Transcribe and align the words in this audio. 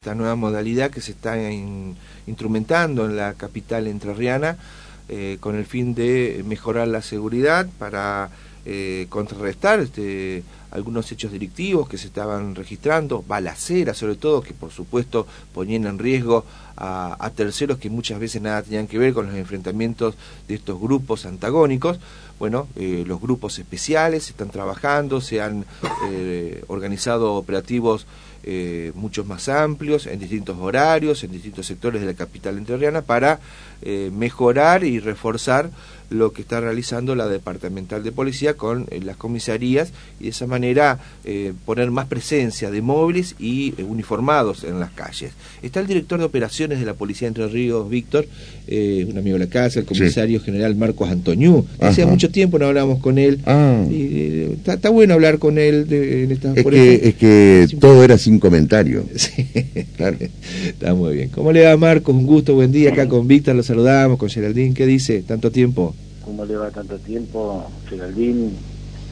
esta 0.00 0.14
nueva 0.14 0.36
modalidad 0.36 0.92
que 0.92 1.00
se 1.00 1.10
está 1.10 1.36
instrumentando 2.28 3.04
en 3.04 3.16
la 3.16 3.34
capital 3.34 3.88
entrerriana 3.88 4.56
eh, 5.08 5.38
con 5.40 5.56
el 5.56 5.66
fin 5.66 5.92
de 5.92 6.44
mejorar 6.46 6.86
la 6.86 7.02
seguridad 7.02 7.66
para 7.80 8.30
eh, 8.64 9.06
contrarrestar 9.08 9.80
este, 9.80 10.44
algunos 10.70 11.10
hechos 11.10 11.32
delictivos 11.32 11.88
que 11.88 11.98
se 11.98 12.06
estaban 12.06 12.54
registrando, 12.54 13.24
balaceras 13.26 13.98
sobre 13.98 14.14
todo, 14.14 14.40
que 14.40 14.54
por 14.54 14.70
supuesto 14.70 15.26
ponían 15.52 15.84
en 15.86 15.98
riesgo 15.98 16.44
a, 16.76 17.32
terceros 17.34 17.78
que 17.78 17.90
muchas 17.90 18.20
veces 18.20 18.40
nada 18.40 18.62
tenían 18.62 18.86
que 18.86 18.98
ver 18.98 19.12
con 19.12 19.26
los 19.26 19.34
enfrentamientos 19.34 20.14
de 20.46 20.54
estos 20.54 20.80
grupos 20.80 21.26
antagónicos. 21.26 21.98
Bueno, 22.38 22.68
eh, 22.76 23.02
los 23.04 23.20
grupos 23.20 23.58
especiales 23.58 24.28
están 24.28 24.50
trabajando, 24.50 25.20
se 25.20 25.40
han 25.40 25.66
organizado 26.68 27.34
operativos 27.34 28.06
eh, 28.44 28.92
muchos 28.94 29.26
más 29.26 29.48
amplios, 29.48 30.06
en 30.06 30.18
distintos 30.18 30.56
horarios, 30.58 31.24
en 31.24 31.32
distintos 31.32 31.66
sectores 31.66 32.00
de 32.00 32.06
la 32.06 32.14
capital 32.14 32.58
entrerriana, 32.58 33.02
para 33.02 33.40
eh, 33.82 34.10
mejorar 34.12 34.84
y 34.84 35.00
reforzar 35.00 35.70
lo 36.10 36.32
que 36.32 36.42
está 36.42 36.60
realizando 36.60 37.14
la 37.14 37.28
departamental 37.28 38.02
de 38.02 38.12
policía 38.12 38.54
con 38.54 38.86
eh, 38.90 39.00
las 39.02 39.16
comisarías 39.16 39.92
y 40.20 40.24
de 40.24 40.30
esa 40.30 40.46
manera 40.46 40.98
eh, 41.24 41.52
poner 41.64 41.90
más 41.90 42.06
presencia 42.06 42.70
de 42.70 42.82
móviles 42.82 43.34
y 43.38 43.74
uniformados 43.82 44.64
en 44.64 44.80
las 44.80 44.90
calles. 44.90 45.32
Está 45.62 45.80
el 45.80 45.86
director 45.86 46.18
de 46.18 46.24
operaciones 46.24 46.80
de 46.80 46.86
la 46.86 46.94
Policía 46.94 47.28
Entre 47.28 47.46
Ríos, 47.48 47.88
Víctor, 47.88 48.26
un 48.68 49.16
amigo 49.16 49.38
de 49.38 49.44
la 49.44 49.50
casa, 49.50 49.80
el 49.80 49.86
comisario 49.86 50.40
general 50.40 50.76
Marcos 50.76 51.10
Antoñú. 51.10 51.66
Hace 51.80 52.04
mucho 52.06 52.30
tiempo 52.30 52.58
no 52.58 52.66
hablábamos 52.66 53.00
con 53.00 53.18
él. 53.18 53.40
Ah. 53.46 53.84
está, 54.66 54.90
bueno 54.90 55.14
hablar 55.14 55.38
con 55.38 55.58
él 55.58 55.86
en 55.90 56.32
esta, 56.32 56.52
es, 56.54 56.64
que, 56.64 57.08
es 57.08 57.14
que 57.14 57.66
todo 57.80 58.04
era 58.04 58.18
sin 58.18 58.38
comentario. 58.38 59.04
Sí, 59.18 59.46
claro. 59.96 60.16
está 60.64 60.94
muy 60.94 61.14
bien. 61.14 61.28
¿Cómo 61.30 61.52
le 61.52 61.64
va 61.64 61.76
Marcos? 61.76 62.14
Un 62.14 62.24
gusto, 62.24 62.54
buen 62.54 62.72
día 62.72 62.92
acá 62.92 63.08
con 63.08 63.26
Víctor 63.26 63.56
lo 63.56 63.62
saludamos, 63.62 64.16
con 64.18 64.30
Geraldine, 64.30 64.74
¿qué 64.74 64.86
dice? 64.86 65.22
¿Tanto 65.22 65.50
tiempo? 65.50 65.94
¿Cómo 66.28 66.44
le 66.44 66.56
va 66.56 66.68
tanto 66.70 66.98
tiempo, 66.98 67.64
Geraldine, 67.88 68.50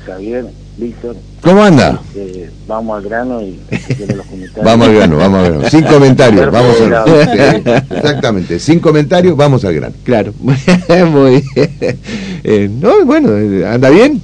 Javier, 0.04 0.44
Víctor? 0.76 1.16
¿Cómo 1.40 1.62
anda? 1.62 1.98
Este, 2.14 2.50
vamos 2.68 2.98
al 2.98 3.04
grano 3.04 3.40
y 3.40 3.58
los 3.98 4.26
comentarios. 4.26 4.52
vamos 4.62 4.86
al 4.86 4.94
grano, 4.96 5.16
vamos 5.16 5.38
al 5.38 5.52
grano. 5.54 5.70
Sin 5.70 5.82
comentarios, 5.94 6.52
vamos 6.52 6.78
al 6.78 6.90
grano. 6.90 7.14
Exactamente, 7.90 8.58
sin 8.58 8.80
comentarios, 8.80 9.34
vamos 9.34 9.64
al 9.64 9.74
grano. 9.74 9.94
Claro, 10.04 10.34
muy 10.42 11.42
bien. 11.54 11.98
Eh, 12.44 12.68
no, 12.70 13.06
bueno, 13.06 13.30
¿anda 13.66 13.88
bien? 13.88 14.20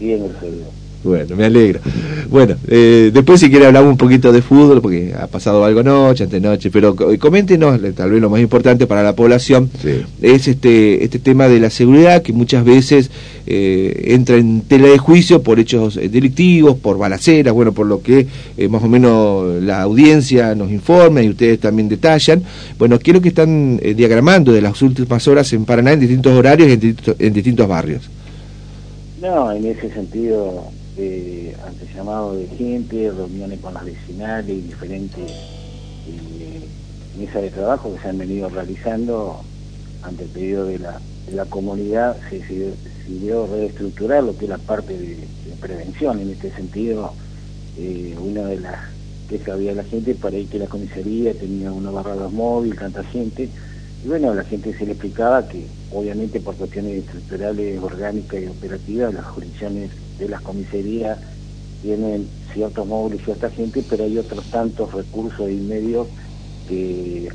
Bien, 0.00 0.24
el 0.24 0.64
bueno, 1.02 1.34
me 1.34 1.46
alegra. 1.46 1.80
Bueno, 2.28 2.56
eh, 2.68 3.10
después 3.12 3.40
si 3.40 3.50
quiere 3.50 3.66
hablamos 3.66 3.90
un 3.90 3.96
poquito 3.96 4.32
de 4.32 4.42
fútbol, 4.42 4.82
porque 4.82 5.14
ha 5.18 5.26
pasado 5.26 5.64
algo 5.64 5.82
noche, 5.82 6.28
noche 6.40 6.70
pero 6.70 6.94
coméntenos, 7.18 7.80
tal 7.94 8.10
vez 8.10 8.20
lo 8.20 8.28
más 8.28 8.40
importante 8.40 8.86
para 8.86 9.02
la 9.02 9.14
población, 9.14 9.70
es 10.20 10.46
este, 10.46 11.02
este 11.02 11.18
tema 11.18 11.48
de 11.48 11.58
la 11.58 11.70
seguridad, 11.70 12.22
que 12.22 12.32
muchas 12.32 12.64
veces 12.64 13.10
eh, 13.46 14.12
entra 14.14 14.36
en 14.36 14.60
tela 14.60 14.88
de 14.88 14.98
juicio 14.98 15.42
por 15.42 15.58
hechos 15.58 15.96
eh, 15.96 16.08
delictivos, 16.08 16.76
por 16.76 16.98
balaceras, 16.98 17.54
bueno, 17.54 17.72
por 17.72 17.86
lo 17.86 18.02
que 18.02 18.26
más 18.68 18.82
o 18.82 18.88
menos 18.88 19.62
la 19.62 19.80
audiencia 19.82 20.54
nos 20.54 20.70
informa 20.70 21.22
y 21.22 21.30
ustedes 21.30 21.58
también 21.60 21.88
detallan. 21.88 22.42
Bueno, 22.78 22.98
quiero 22.98 23.22
que 23.22 23.28
están 23.28 23.78
diagramando 23.78 24.52
de 24.52 24.60
las 24.60 24.80
últimas 24.82 25.26
horas 25.26 25.50
en 25.54 25.64
Paraná 25.64 25.92
en 25.92 26.00
distintos 26.00 26.32
horarios 26.34 26.68
y 26.68 26.94
en 27.18 27.32
distintos 27.32 27.66
barrios. 27.66 28.10
No, 29.20 29.52
en 29.52 29.66
ese 29.66 29.90
sentido 29.92 30.70
eh, 31.02 31.56
ante 31.66 31.86
llamado 31.94 32.36
de 32.36 32.46
gente, 32.46 33.10
reuniones 33.10 33.58
con 33.60 33.72
las 33.72 33.86
vecinales 33.86 34.54
y 34.54 34.60
diferentes 34.60 35.30
eh, 36.06 36.68
mesas 37.18 37.40
de 37.40 37.48
trabajo 37.48 37.94
que 37.94 38.00
se 38.02 38.08
han 38.08 38.18
venido 38.18 38.50
realizando 38.50 39.40
ante 40.02 40.24
el 40.24 40.28
pedido 40.28 40.66
de 40.66 40.78
la, 40.78 41.00
de 41.26 41.50
comunidad, 41.50 42.18
se 42.28 42.40
decidió, 42.40 43.46
reestructurar 43.46 44.24
lo 44.24 44.36
que 44.36 44.44
es 44.44 44.50
la 44.50 44.58
parte 44.58 44.92
de, 44.96 45.16
prevención. 45.58 46.20
En 46.20 46.30
este 46.30 46.50
sentido, 46.52 47.12
eh, 47.78 48.14
una 48.20 48.44
de 48.44 48.60
las 48.60 48.78
que 49.28 49.50
había 49.50 49.74
la 49.74 49.84
gente 49.84 50.14
para 50.14 50.36
ir 50.36 50.48
que 50.48 50.58
la 50.58 50.66
comisaría 50.66 51.32
tenía 51.32 51.72
una 51.72 51.90
barrada 51.90 52.28
móvil, 52.28 52.76
tanta 52.76 53.04
gente, 53.04 53.48
y 54.04 54.08
bueno, 54.08 54.34
la 54.34 54.44
gente 54.44 54.72
se 54.76 54.86
le 54.86 54.92
explicaba 54.92 55.46
que 55.46 55.66
obviamente 55.92 56.40
por 56.40 56.54
cuestiones 56.56 57.04
estructurales, 57.04 57.80
orgánicas 57.82 58.42
y 58.42 58.46
operativas, 58.46 59.14
las 59.14 59.26
jurisdicciones 59.26 59.90
de 60.18 60.28
las 60.28 60.40
comisarías 60.40 61.18
tienen 61.82 62.28
ciertos 62.52 62.86
móviles 62.86 63.20
y 63.20 63.24
cierta 63.24 63.50
gente, 63.50 63.84
pero 63.88 64.04
hay 64.04 64.18
otros 64.18 64.44
tantos 64.46 64.92
recursos 64.92 65.50
y 65.50 65.56
medios 65.56 66.06
que 66.68 67.28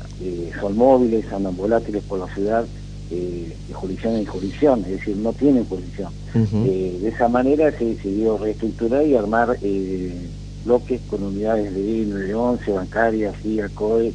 son 0.60 0.76
móviles, 0.76 1.30
andan 1.30 1.56
volátiles 1.56 2.02
por 2.04 2.18
la 2.18 2.34
ciudad, 2.34 2.64
eh, 3.10 3.54
de 3.68 3.74
jurisdicción 3.74 4.16
en 4.16 4.26
jurisdicción, 4.26 4.80
es 4.80 4.92
decir, 4.98 5.16
no 5.16 5.32
tienen 5.32 5.64
jurisdicción. 5.66 6.12
Eh, 6.34 6.98
de 7.00 7.08
esa 7.08 7.28
manera 7.28 7.70
se 7.70 7.84
decidió 7.84 8.36
reestructurar 8.36 9.06
y 9.06 9.14
armar 9.14 9.56
eh, 9.62 10.12
bloques 10.64 11.00
con 11.08 11.22
unidades 11.22 11.72
de 11.72 12.04
911, 12.04 12.72
bancarias, 12.72 13.36
CIA, 13.42 13.68
COE, 13.68 14.12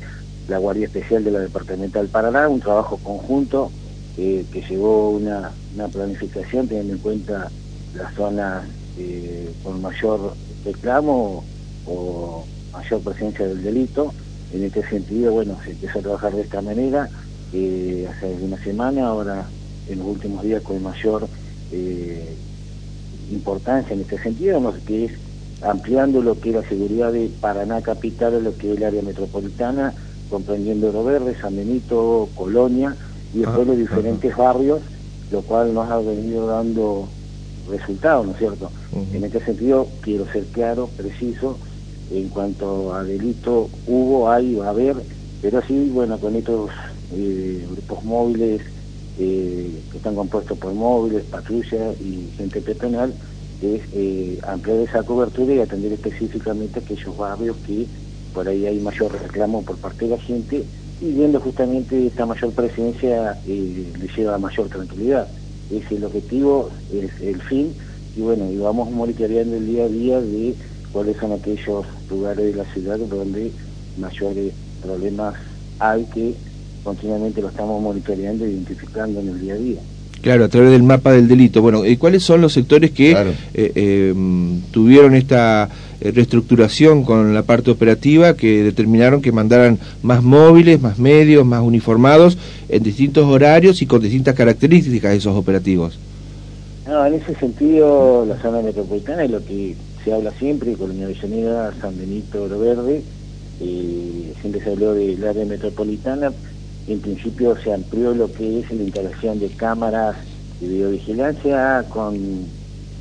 la 0.48 0.58
Guardia 0.58 0.86
Especial 0.86 1.24
de 1.24 1.32
la 1.32 1.40
Departamental 1.40 2.08
Paraná, 2.08 2.48
un 2.50 2.60
trabajo 2.60 2.98
conjunto 2.98 3.72
que 4.16 4.64
llevó 4.70 5.12
una, 5.12 5.52
una 5.74 5.88
planificación 5.88 6.68
teniendo 6.68 6.94
en 6.94 7.00
cuenta 7.00 7.50
las 7.96 8.14
zonas 8.14 8.66
eh, 8.98 9.52
con 9.64 9.82
mayor 9.82 10.34
reclamo 10.66 11.44
o 11.86 12.46
mayor 12.74 13.02
presencia 13.02 13.48
del 13.48 13.64
delito. 13.64 14.14
En 14.54 14.64
este 14.64 14.88
sentido, 14.88 15.32
bueno, 15.32 15.58
se 15.64 15.72
empezó 15.72 16.00
a 16.00 16.02
trabajar 16.02 16.34
de 16.34 16.42
esta 16.42 16.62
manera 16.62 17.10
eh, 17.54 18.08
hace 18.10 18.34
una 18.42 18.62
semana, 18.64 19.08
ahora 19.08 19.46
en 19.88 20.00
los 20.00 20.08
últimos 20.08 20.44
días 20.44 20.62
con 20.62 20.84
mayor 20.84 21.28
eh, 21.72 22.36
importancia 23.32 23.94
en 23.94 24.02
este 24.02 24.22
sentido, 24.22 24.74
que 24.86 25.06
es 25.06 25.12
ampliando 25.62 26.22
lo 26.22 26.40
que 26.40 26.50
es 26.50 26.56
la 26.56 26.68
seguridad 26.68 27.14
de 27.14 27.32
Paraná 27.40 27.82
Capital, 27.82 28.44
lo 28.44 28.56
que 28.58 28.72
es 28.72 28.78
el 28.78 28.84
área 28.84 29.02
metropolitana, 29.02 29.94
comprendiendo 30.32 30.90
Oro 30.90 31.04
Verde, 31.04 31.36
San 31.40 31.56
Benito, 31.56 32.30
Colonia 32.34 32.96
y 33.34 33.40
después 33.40 33.68
los 33.68 33.78
diferentes 33.78 34.36
barrios, 34.36 34.82
lo 35.30 35.42
cual 35.42 35.74
nos 35.74 35.92
ha 35.92 36.00
venido 36.00 36.48
dando 36.48 37.08
resultados, 37.70 38.26
¿no 38.26 38.32
es 38.32 38.40
cierto? 38.40 38.72
En 39.14 39.24
este 39.24 39.44
sentido, 39.46 39.88
quiero 40.02 40.26
ser 40.32 40.46
claro, 40.46 40.90
preciso, 40.98 41.58
en 42.12 42.30
cuanto 42.30 42.94
a 42.94 43.04
delito 43.04 43.70
hubo, 43.88 44.30
hay, 44.30 44.56
va 44.56 44.68
a 44.68 44.70
haber, 44.70 44.96
pero 45.42 45.62
sí, 45.62 45.90
bueno, 45.94 46.18
con 46.18 46.36
estos 46.36 46.72
eh, 47.14 47.66
grupos 47.72 48.04
móviles 48.04 48.62
eh, 49.20 49.82
que 49.92 49.98
están 49.98 50.16
compuestos 50.16 50.58
por 50.58 50.74
móviles, 50.74 51.24
patrullas 51.24 51.96
y 52.02 52.30
gente 52.38 52.62
peatonal, 52.62 53.14
es 53.62 53.82
eh, 53.94 54.40
ampliar 54.48 54.80
esa 54.80 55.04
cobertura 55.04 55.54
y 55.54 55.60
atender 55.60 55.94
específicamente 55.94 56.80
aquellos 56.80 57.16
barrios 57.16 57.56
que 57.66 57.86
por 58.34 58.48
ahí 58.48 58.66
hay 58.66 58.80
mayor 58.80 59.12
reclamo 59.12 59.64
por 59.64 59.78
parte 59.78 60.06
de 60.06 60.12
la 60.12 60.22
gente 60.22 60.64
y 61.02 61.12
viendo 61.12 61.40
justamente 61.40 62.08
esta 62.08 62.26
mayor 62.26 62.52
presencia 62.54 63.38
eh, 63.48 63.94
le 64.00 64.08
lleva 64.08 64.36
a 64.36 64.38
mayor 64.38 64.70
tranquilidad 64.70 65.28
es 65.72 65.92
el 65.92 66.04
objetivo, 66.04 66.70
es 66.92 67.22
el 67.22 67.42
fin, 67.42 67.74
y 68.16 68.22
bueno, 68.22 68.52
y 68.52 68.58
vamos 68.58 68.92
monitoreando 68.92 69.56
el 69.56 69.66
día 69.66 69.86
a 69.86 69.88
día 69.88 70.22
de 70.22 70.56
cuáles 70.92 71.18
son 71.18 71.32
aquellos 71.32 71.86
lugares 72.10 72.46
de 72.46 72.56
la 72.56 72.66
ciudad 72.74 73.00
donde 73.00 73.52
mayores 73.98 74.54
problemas 74.82 75.36
hay 75.80 76.04
que 76.06 76.36
continuamente 76.84 77.42
lo 77.42 77.50
estamos 77.50 77.82
monitoreando 77.82 78.46
e 78.46 78.52
identificando 78.52 79.20
en 79.20 79.30
el 79.30 79.40
día 79.40 79.54
a 79.54 79.58
día. 79.58 79.82
Claro, 80.22 80.46
a 80.46 80.50
través 80.50 80.72
del 80.72 80.84
mapa 80.84 81.12
del 81.12 81.28
delito. 81.28 81.62
Bueno, 81.62 81.86
¿y 81.86 81.98
cuáles 81.98 82.24
son 82.24 82.42
los 82.42 82.54
sectores 82.54 82.92
que 82.92 83.12
eh, 83.12 83.36
eh, 83.56 84.14
tuvieron 84.72 85.16
esta 85.16 85.68
eh, 86.00 86.12
reestructuración 86.12 87.04
con 87.04 87.34
la 87.34 87.42
parte 87.42 87.72
operativa 87.72 88.36
que 88.36 88.64
determinaron 88.64 89.22
que 89.24 89.32
mandaran 89.32 89.80
más 90.04 90.22
móviles, 90.22 90.80
más 90.80 91.00
medios, 91.00 91.44
más 91.44 91.62
uniformados 91.64 92.38
en 92.70 92.84
distintos 92.84 93.26
horarios 93.26 93.82
y 93.82 93.88
con 93.88 94.02
distintas 94.02 94.36
características 94.36 95.12
de 95.12 95.18
esos 95.18 95.36
operativos? 95.36 95.98
No, 96.88 97.04
en 97.06 97.16
ese 97.16 97.34
sentido, 97.36 98.26
la 98.28 98.40
zona 98.42 98.62
metropolitana 98.62 99.24
es 99.24 99.32
lo 99.32 99.44
que 99.44 99.76
se 100.04 100.14
habla 100.14 100.32
siempre, 100.38 100.74
Colonia 100.74 101.06
Avellaneda, 101.06 101.74
San 101.82 101.98
Benito, 101.98 102.44
Oro 102.44 102.60
Verde, 102.60 103.02
siempre 104.42 104.64
se 104.64 104.72
habló 104.72 104.94
del 104.94 105.26
área 105.26 105.46
metropolitana, 105.46 106.32
en 106.88 107.00
principio 107.00 107.56
se 107.64 107.74
amplió 107.74 108.14
lo 108.14 108.32
que 108.32 108.60
es 108.60 108.72
la 108.72 108.84
instalación 108.84 109.40
de 109.40 109.50
cámaras 109.50 110.16
de 110.60 110.68
videovigilancia 110.68 111.86
con 111.90 112.46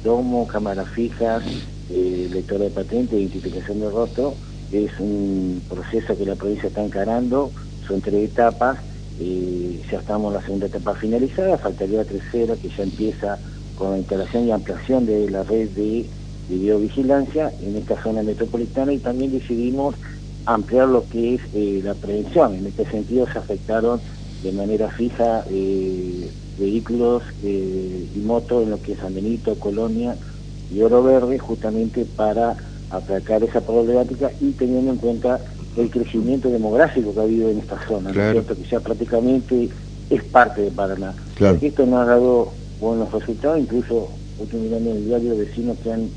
domo, 0.04 0.46
cámaras 0.46 0.88
fijas, 0.90 1.42
eh, 1.90 2.28
lectora 2.32 2.64
de 2.64 2.70
patente, 2.70 3.18
identificación 3.18 3.80
de 3.80 3.90
rostro. 3.90 4.34
Es 4.72 4.90
un 4.98 5.62
proceso 5.68 6.16
que 6.16 6.24
la 6.24 6.36
provincia 6.36 6.68
está 6.68 6.84
encarando, 6.84 7.50
son 7.86 8.00
tres 8.00 8.30
etapas, 8.30 8.78
eh, 9.18 9.82
ya 9.90 9.98
estamos 9.98 10.32
en 10.32 10.40
la 10.40 10.44
segunda 10.44 10.66
etapa 10.66 10.94
finalizada, 10.94 11.58
faltaría 11.58 11.98
la 11.98 12.04
tercera 12.04 12.54
que 12.56 12.68
ya 12.68 12.84
empieza 12.84 13.38
con 13.76 13.92
la 13.92 13.98
instalación 13.98 14.46
y 14.46 14.52
ampliación 14.52 15.06
de 15.06 15.30
la 15.30 15.42
red 15.42 15.68
de 15.70 16.06
videovigilancia 16.48 17.52
en 17.60 17.76
esta 17.76 18.00
zona 18.02 18.22
metropolitana. 18.22 18.92
Y 18.92 18.98
también 18.98 19.32
decidimos 19.32 19.94
ampliar 20.46 20.88
lo 20.88 21.08
que 21.08 21.34
es 21.34 21.40
eh, 21.54 21.80
la 21.84 21.94
prevención. 21.94 22.54
En 22.54 22.66
este 22.66 22.84
sentido 22.86 23.26
se 23.32 23.38
afectaron 23.38 24.00
de 24.42 24.52
manera 24.52 24.88
fija 24.90 25.44
eh, 25.50 26.30
vehículos 26.58 27.22
eh, 27.42 28.06
y 28.14 28.18
motos 28.20 28.62
en 28.62 28.70
lo 28.70 28.82
que 28.82 28.92
es 28.92 28.98
San 28.98 29.14
Benito, 29.14 29.54
Colonia 29.56 30.16
y 30.72 30.80
Oro 30.82 31.02
Verde, 31.02 31.38
justamente 31.38 32.04
para 32.04 32.56
atacar 32.90 33.42
esa 33.42 33.60
problemática 33.60 34.30
y 34.40 34.52
teniendo 34.52 34.92
en 34.92 34.98
cuenta 34.98 35.40
el 35.76 35.90
crecimiento 35.90 36.48
demográfico 36.48 37.14
que 37.14 37.20
ha 37.20 37.22
habido 37.22 37.50
en 37.50 37.58
esta 37.58 37.78
zona, 37.86 38.12
cierto? 38.12 38.56
que 38.56 38.64
ya 38.64 38.80
prácticamente 38.80 39.68
es 40.10 40.24
parte 40.24 40.62
de 40.62 40.70
Paraná. 40.70 41.14
Esto 41.60 41.86
nos 41.86 42.00
ha 42.00 42.04
dado 42.06 42.52
buenos 42.80 43.12
resultados, 43.12 43.58
incluso 43.58 44.08
estoy 44.42 44.60
mirando 44.60 44.90
en 44.90 44.96
el 44.96 45.06
diario 45.06 45.36
vecinos 45.36 45.78
que 45.82 45.92
han 45.92 46.08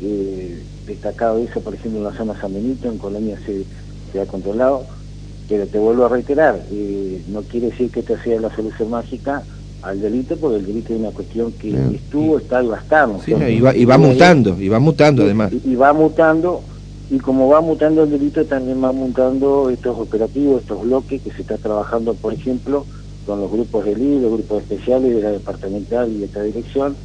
eh, 0.00 0.62
destacado 0.88 1.38
eso, 1.38 1.60
por 1.60 1.74
ejemplo, 1.74 2.00
en 2.00 2.04
la 2.04 2.12
zona 2.12 2.40
San 2.40 2.52
Benito, 2.52 2.88
en 2.88 2.98
Colonia 2.98 3.38
se, 3.46 3.64
se 4.12 4.20
ha 4.20 4.26
controlado, 4.26 4.84
pero 5.48 5.66
te 5.66 5.78
vuelvo 5.78 6.06
a 6.06 6.08
reiterar, 6.08 6.60
eh, 6.70 7.22
no 7.28 7.42
quiere 7.42 7.70
decir 7.70 7.90
que 7.90 8.00
esta 8.00 8.22
sea 8.22 8.40
la 8.40 8.54
solución 8.54 8.90
mágica 8.90 9.42
al 9.82 10.00
delito, 10.00 10.36
porque 10.36 10.58
el 10.58 10.66
delito 10.66 10.92
es 10.92 11.00
una 11.00 11.10
cuestión 11.10 11.52
que 11.52 11.70
estuvo, 11.94 12.38
está 12.38 12.62
y 12.62 12.66
va 12.66 12.76
a 12.76 12.80
estar. 12.80 13.08
y, 13.26 13.60
va, 13.60 13.74
y 13.74 13.84
va 13.84 13.98
mutando, 13.98 14.60
y 14.60 14.68
va 14.68 14.78
mutando 14.78 15.22
además. 15.22 15.52
Y, 15.64 15.74
va 15.76 15.92
mutando, 15.92 16.62
y 17.10 17.18
como 17.18 17.48
va 17.48 17.60
mutando 17.60 18.02
el 18.02 18.10
delito, 18.10 18.44
también 18.44 18.82
va 18.82 18.92
mutando 18.92 19.70
estos 19.70 19.96
operativos, 19.98 20.62
estos 20.62 20.82
bloques 20.82 21.22
que 21.22 21.30
se 21.30 21.42
está 21.42 21.56
trabajando, 21.56 22.14
por 22.14 22.34
ejemplo, 22.34 22.84
con 23.24 23.40
los 23.40 23.50
grupos 23.50 23.84
de 23.84 23.94
LID, 23.94 24.22
los 24.22 24.32
grupos 24.32 24.62
especiales 24.62 25.14
de 25.14 25.22
la 25.22 25.30
departamental 25.30 26.10
y 26.10 26.18
de 26.18 26.24
esta 26.24 26.42
dirección, 26.42 26.96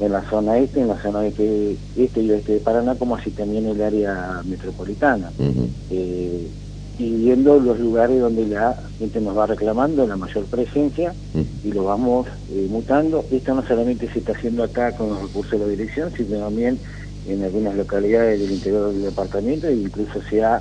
en 0.00 0.12
la 0.12 0.22
zona 0.30 0.58
este, 0.58 0.80
en 0.80 0.88
la 0.88 0.96
zona 1.02 1.26
este, 1.26 1.76
este 1.96 2.22
y 2.22 2.30
oeste 2.30 2.52
de 2.54 2.60
Paraná, 2.60 2.94
como 2.94 3.16
así 3.16 3.30
también 3.30 3.66
el 3.66 3.80
área 3.82 4.42
metropolitana. 4.44 5.30
eh, 5.90 6.46
y 6.98 7.10
viendo 7.10 7.60
los 7.60 7.78
lugares 7.78 8.20
donde 8.20 8.44
la 8.46 8.76
gente 8.98 9.20
nos 9.20 9.36
va 9.38 9.46
reclamando 9.46 10.04
la 10.06 10.16
mayor 10.16 10.44
presencia 10.46 11.14
y 11.64 11.70
lo 11.70 11.84
vamos 11.84 12.26
eh, 12.50 12.66
mutando. 12.68 13.24
Esto 13.30 13.54
no 13.54 13.64
solamente 13.64 14.12
se 14.12 14.18
está 14.18 14.32
haciendo 14.32 14.64
acá 14.64 14.90
con 14.96 15.10
los 15.10 15.22
recursos 15.22 15.52
de 15.52 15.58
la 15.58 15.66
dirección, 15.68 16.10
sino 16.16 16.38
también 16.40 16.76
en 17.28 17.44
algunas 17.44 17.76
localidades 17.76 18.40
del 18.40 18.50
interior 18.50 18.92
del 18.92 19.02
departamento 19.02 19.68
e 19.68 19.74
incluso 19.76 20.20
se 20.28 20.42
ha 20.42 20.60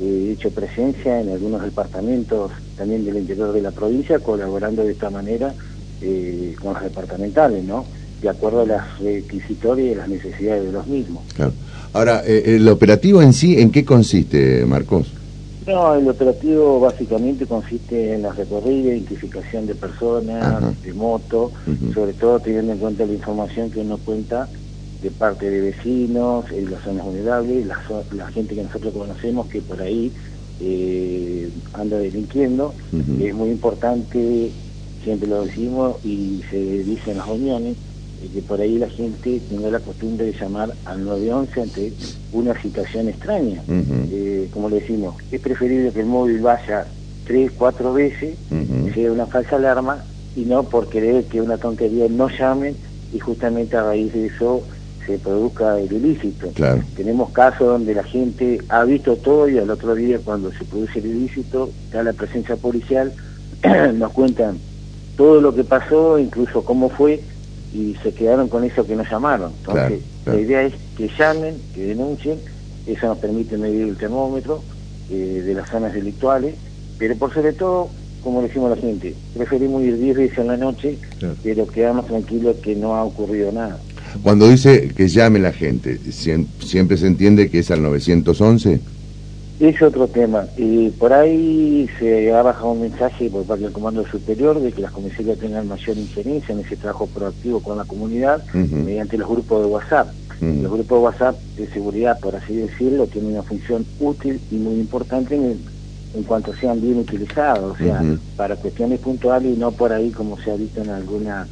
eh, 0.00 0.34
hecho 0.36 0.50
presencia 0.50 1.20
en 1.20 1.30
algunos 1.30 1.62
departamentos 1.62 2.50
también 2.76 3.04
del 3.04 3.18
interior 3.18 3.52
de 3.52 3.62
la 3.62 3.70
provincia, 3.70 4.18
colaborando 4.18 4.82
de 4.82 4.90
esta 4.90 5.10
manera 5.10 5.54
eh, 6.02 6.56
con 6.60 6.74
los 6.74 6.82
departamentales, 6.82 7.64
¿no? 7.64 7.84
De 8.20 8.28
acuerdo 8.28 8.62
a 8.62 8.66
las 8.66 8.98
requisitorias 8.98 9.92
y 9.92 9.94
las 9.94 10.08
necesidades 10.08 10.64
de 10.64 10.72
los 10.72 10.86
mismos. 10.86 11.22
Claro. 11.34 11.52
Ahora, 11.92 12.22
¿el 12.24 12.68
operativo 12.68 13.22
en 13.22 13.32
sí 13.32 13.58
en 13.58 13.70
qué 13.70 13.84
consiste, 13.84 14.64
Marcos? 14.66 15.12
No, 15.66 15.94
el 15.94 16.08
operativo 16.08 16.78
básicamente 16.78 17.44
consiste 17.44 18.14
en 18.14 18.22
la 18.22 18.32
recorrida, 18.32 18.92
identificación 18.92 19.66
de 19.66 19.74
personas, 19.74 20.80
de 20.82 20.92
moto, 20.92 21.50
sobre 21.92 22.12
todo 22.12 22.38
teniendo 22.38 22.72
en 22.72 22.78
cuenta 22.78 23.04
la 23.04 23.14
información 23.14 23.70
que 23.70 23.80
uno 23.80 23.98
cuenta 23.98 24.48
de 25.02 25.10
parte 25.10 25.50
de 25.50 25.60
vecinos, 25.72 26.44
en 26.52 26.70
las 26.70 26.82
zonas 26.82 27.04
vulnerables, 27.04 27.66
la, 27.66 27.78
la, 28.12 28.28
gente 28.28 28.54
que 28.54 28.62
nosotros 28.62 28.94
conocemos 28.94 29.46
que 29.48 29.60
por 29.60 29.82
ahí 29.82 30.12
eh, 30.60 31.50
anda 31.72 31.98
delinquiendo. 31.98 32.72
Es 33.20 33.34
muy 33.34 33.50
importante, 33.50 34.50
siempre 35.02 35.28
lo 35.28 35.44
decimos 35.44 35.96
y 36.04 36.42
se 36.50 36.58
dice 36.84 37.10
en 37.10 37.18
las 37.18 37.26
reuniones, 37.26 37.76
que 38.32 38.42
por 38.42 38.60
ahí 38.60 38.78
la 38.78 38.88
gente 38.88 39.40
tenga 39.48 39.70
la 39.70 39.80
costumbre 39.80 40.26
de 40.26 40.32
llamar 40.32 40.72
al 40.84 41.04
911 41.04 41.60
ante 41.60 41.92
una 42.32 42.60
situación 42.60 43.08
extraña. 43.08 43.62
Eh, 43.68 44.48
como 44.52 44.68
le 44.68 44.80
decimos, 44.80 45.16
es 45.30 45.40
preferible 45.40 45.92
que 45.92 46.00
el 46.00 46.06
móvil 46.06 46.40
vaya 46.40 46.86
tres, 47.26 47.50
cuatro 47.56 47.92
veces, 47.92 48.36
sea 48.94 49.12
una 49.12 49.26
falsa 49.26 49.56
alarma, 49.56 50.04
y 50.36 50.42
no 50.42 50.62
por 50.64 50.88
querer 50.88 51.24
que 51.24 51.40
una 51.40 51.56
tontería 51.56 52.06
no 52.08 52.28
llamen 52.28 52.76
y 53.12 53.18
justamente 53.18 53.76
a 53.76 53.84
raíz 53.84 54.12
de 54.12 54.26
eso 54.26 54.62
se 55.06 55.18
produzca 55.18 55.78
el 55.78 55.90
ilícito. 55.92 56.52
Tenemos 56.94 57.30
casos 57.30 57.66
donde 57.66 57.94
la 57.94 58.02
gente 58.02 58.60
ha 58.68 58.84
visto 58.84 59.16
todo 59.16 59.48
y 59.48 59.58
al 59.58 59.70
otro 59.70 59.94
día 59.94 60.18
cuando 60.22 60.52
se 60.52 60.64
produce 60.64 60.98
el 60.98 61.06
ilícito, 61.06 61.70
está 61.86 62.02
la 62.02 62.12
presencia 62.12 62.56
policial, 62.56 63.12
nos 63.94 64.12
cuentan 64.12 64.58
todo 65.16 65.40
lo 65.40 65.54
que 65.54 65.64
pasó, 65.64 66.18
incluso 66.18 66.64
cómo 66.64 66.90
fue, 66.90 67.22
y 67.76 67.94
se 68.02 68.12
quedaron 68.14 68.48
con 68.48 68.64
eso 68.64 68.86
que 68.86 68.96
nos 68.96 69.08
llamaron. 69.10 69.52
Entonces, 69.58 70.00
la 70.24 70.40
idea 70.40 70.62
es 70.62 70.72
que 70.96 71.10
llamen, 71.18 71.56
que 71.74 71.86
denuncien, 71.86 72.38
eso 72.86 73.06
nos 73.06 73.18
permite 73.18 73.58
medir 73.58 73.82
el 73.88 73.96
termómetro 73.96 74.62
eh, 75.10 75.42
de 75.44 75.54
las 75.54 75.68
zonas 75.68 75.92
delictuales, 75.92 76.54
pero 76.98 77.14
por 77.16 77.34
sobre 77.34 77.52
todo, 77.52 77.90
como 78.22 78.40
decimos 78.40 78.72
a 78.72 78.76
la 78.76 78.80
gente, 78.80 79.14
preferimos 79.34 79.82
ir 79.82 79.98
10 79.98 80.16
veces 80.16 80.38
en 80.38 80.46
la 80.46 80.56
noche, 80.56 80.98
pero 81.42 81.66
quedarnos 81.66 82.06
tranquilos 82.06 82.56
que 82.62 82.74
no 82.74 82.94
ha 82.94 83.04
ocurrido 83.04 83.52
nada. 83.52 83.78
Cuando 84.22 84.48
dice 84.48 84.88
que 84.96 85.08
llame 85.08 85.38
la 85.38 85.52
gente, 85.52 86.00
¿siempre 86.10 86.96
se 86.96 87.06
entiende 87.06 87.50
que 87.50 87.58
es 87.58 87.70
al 87.70 87.82
911? 87.82 88.80
Es 89.58 89.80
otro 89.80 90.06
tema. 90.06 90.46
y 90.56 90.90
por 90.90 91.12
ahí 91.14 91.88
se 91.98 92.30
ha 92.32 92.42
bajado 92.42 92.72
un 92.72 92.82
mensaje 92.82 93.30
por 93.30 93.44
parte 93.44 93.64
del 93.64 93.72
Comando 93.72 94.06
Superior 94.06 94.60
de 94.60 94.70
que 94.70 94.82
las 94.82 94.92
comisarías 94.92 95.38
tengan 95.38 95.66
mayor 95.66 95.96
injerencia 95.96 96.52
en 96.52 96.60
ese 96.60 96.76
trabajo 96.76 97.06
proactivo 97.06 97.60
con 97.60 97.78
la 97.78 97.84
comunidad 97.84 98.44
mediante 98.52 99.16
los 99.16 99.28
grupos 99.28 99.62
de 99.62 99.66
WhatsApp. 99.66 100.08
Los 100.40 100.70
grupos 100.70 100.98
de 100.98 101.04
WhatsApp 101.04 101.40
de 101.56 101.66
seguridad, 101.68 102.20
por 102.20 102.36
así 102.36 102.54
decirlo, 102.54 103.06
tienen 103.06 103.32
una 103.32 103.42
función 103.42 103.86
útil 103.98 104.38
y 104.50 104.56
muy 104.56 104.74
importante 104.74 105.34
en, 105.34 105.58
en 106.14 106.22
cuanto 106.24 106.54
sean 106.54 106.82
bien 106.82 106.98
utilizados, 106.98 107.74
o 107.74 107.82
sea, 107.82 108.02
para 108.36 108.56
cuestiones 108.56 109.00
puntuales 109.00 109.56
y 109.56 109.58
no 109.58 109.72
por 109.72 109.90
ahí 109.92 110.10
como 110.10 110.38
se 110.38 110.50
ha 110.50 110.56
visto 110.56 110.82
en 110.82 110.90
alguna... 110.90 111.48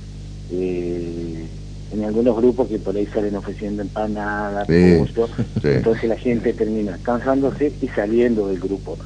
Eh, 0.51 1.47
en 1.95 2.05
algunos 2.05 2.37
grupos 2.37 2.69
que 2.69 2.79
por 2.79 2.97
ahí 2.97 3.07
salen 3.07 3.37
ofreciendo 3.37 3.83
empanadas, 3.83 4.69
entonces 5.63 6.09
la 6.09 6.17
gente 6.17 6.53
termina 6.53 6.99
cansándose 7.03 7.73
y 7.81 7.89
saliendo 7.89 8.49
del 8.49 8.59
grupo. 8.59 8.99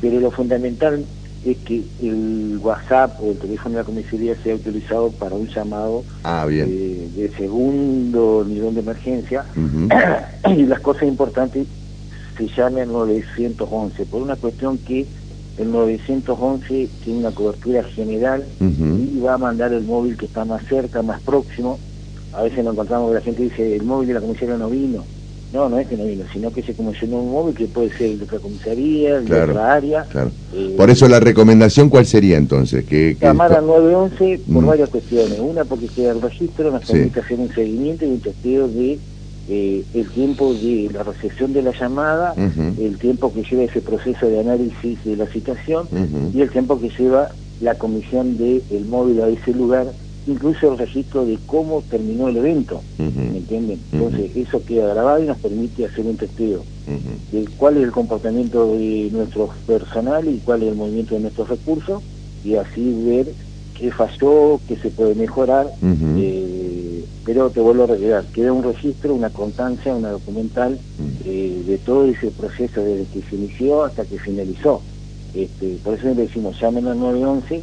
Pero 0.00 0.20
lo 0.20 0.30
fundamental 0.30 1.04
es 1.44 1.56
que 1.58 1.82
el 2.02 2.58
WhatsApp 2.62 3.20
o 3.22 3.30
el 3.30 3.38
teléfono 3.38 3.76
de 3.76 3.80
la 3.82 3.84
comisaría 3.84 4.34
sea 4.42 4.54
utilizado 4.54 5.10
para 5.12 5.36
un 5.36 5.46
llamado 5.48 6.04
ah, 6.24 6.46
de 6.46 7.30
segundo 7.36 8.44
nivel 8.46 8.74
de 8.74 8.80
emergencia. 8.80 9.44
Y 10.56 10.62
las 10.64 10.80
cosas 10.80 11.04
importantes 11.04 11.66
se 12.38 12.46
llamen 12.48 12.92
911 12.92 14.06
por 14.06 14.22
una 14.22 14.36
cuestión 14.36 14.78
que 14.78 15.06
el 15.58 15.72
911 15.72 16.88
tiene 17.02 17.20
una 17.20 17.30
cobertura 17.30 17.82
general 17.82 18.44
y 18.60 19.18
va 19.20 19.34
a 19.34 19.38
mandar 19.38 19.72
el 19.72 19.84
móvil 19.84 20.16
que 20.16 20.26
está 20.26 20.44
más 20.44 20.64
cerca, 20.66 21.02
más 21.02 21.20
próximo 21.22 21.78
a 22.32 22.42
veces 22.42 22.64
nos 22.64 22.74
encontramos 22.74 23.10
que 23.10 23.14
la 23.14 23.20
gente 23.20 23.42
dice 23.42 23.76
el 23.76 23.82
móvil 23.82 24.08
de 24.08 24.14
la 24.14 24.20
comisaría 24.20 24.56
no 24.56 24.70
vino. 24.70 25.04
No, 25.52 25.68
no 25.68 25.78
es 25.78 25.86
que 25.86 25.96
no 25.96 26.04
vino, 26.04 26.24
sino 26.32 26.50
que 26.50 26.62
se 26.62 26.74
comisionó 26.74 27.18
un 27.18 27.30
móvil 27.30 27.54
que 27.54 27.66
puede 27.66 27.90
ser 27.96 28.18
de 28.18 28.24
otra 28.24 28.38
comisaría, 28.40 29.20
de 29.20 29.42
otra 29.42 29.74
área. 29.74 30.04
Eh, 30.52 30.74
por 30.76 30.90
eso 30.90 31.08
la 31.08 31.20
recomendación, 31.20 31.88
¿cuál 31.88 32.04
sería 32.04 32.36
entonces? 32.36 32.84
Que, 32.84 33.16
llamar 33.20 33.52
al 33.52 33.66
911 33.66 34.40
por 34.52 34.62
mm. 34.64 34.66
varias 34.66 34.90
cuestiones. 34.90 35.38
Una, 35.38 35.64
porque 35.64 35.86
queda 35.86 36.12
el 36.12 36.20
registro, 36.20 36.72
nos 36.72 36.84
permite 36.84 37.20
hacer 37.20 37.38
un 37.38 37.54
seguimiento 37.54 38.04
y 38.04 38.08
un 38.08 38.20
testeo 38.20 38.66
de 38.68 38.98
eh, 39.48 39.84
el 39.94 40.10
tiempo 40.10 40.52
de 40.52 40.90
la 40.92 41.04
recepción 41.04 41.52
de 41.52 41.62
la 41.62 41.70
llamada, 41.70 42.34
el 42.36 42.98
tiempo 42.98 43.32
que 43.32 43.44
lleva 43.44 43.62
ese 43.62 43.80
proceso 43.80 44.26
de 44.26 44.40
análisis 44.40 45.04
de 45.04 45.16
la 45.16 45.26
situación 45.28 45.86
y 46.34 46.40
el 46.40 46.50
tiempo 46.50 46.80
que 46.80 46.88
lleva 46.90 47.28
la 47.60 47.76
comisión 47.76 48.36
del 48.36 48.62
el 48.70 48.84
móvil 48.86 49.22
a 49.22 49.28
ese 49.28 49.52
lugar 49.52 49.86
incluso 50.26 50.72
el 50.72 50.78
registro 50.78 51.24
de 51.24 51.38
cómo 51.46 51.82
terminó 51.82 52.28
el 52.28 52.36
evento, 52.38 52.82
¿me 52.98 53.38
entienden? 53.38 53.80
Entonces 53.92 54.30
eso 54.36 54.64
queda 54.64 54.92
grabado 54.94 55.22
y 55.22 55.26
nos 55.26 55.38
permite 55.38 55.86
hacer 55.86 56.04
un 56.04 56.16
testeo 56.16 56.62
de 57.32 57.44
cuál 57.56 57.76
es 57.76 57.84
el 57.84 57.92
comportamiento 57.92 58.72
de 58.72 59.08
nuestro 59.12 59.50
personal 59.66 60.28
y 60.28 60.38
cuál 60.38 60.62
es 60.62 60.68
el 60.68 60.76
movimiento 60.76 61.14
de 61.14 61.20
nuestros 61.22 61.48
recursos 61.48 62.02
y 62.44 62.54
así 62.54 63.04
ver 63.04 63.26
qué 63.78 63.90
falló, 63.90 64.60
qué 64.66 64.76
se 64.76 64.90
puede 64.90 65.14
mejorar, 65.14 65.68
eh, 66.16 67.04
pero 67.24 67.50
te 67.50 67.60
vuelvo 67.60 67.84
a 67.84 67.86
recordar, 67.88 68.24
queda 68.32 68.52
un 68.52 68.62
registro, 68.62 69.14
una 69.14 69.30
constancia, 69.30 69.94
una 69.94 70.10
documental 70.10 70.78
eh, 71.24 71.62
de 71.66 71.78
todo 71.78 72.06
ese 72.06 72.30
proceso 72.30 72.80
desde 72.82 73.04
que 73.12 73.22
se 73.28 73.36
inició 73.36 73.84
hasta 73.84 74.04
que 74.04 74.18
finalizó. 74.18 74.82
Este, 75.36 75.76
por 75.84 75.94
eso 75.94 76.06
le 76.06 76.14
decimos, 76.14 76.58
llamen 76.58 76.86
al 76.86 76.98
911 76.98 77.62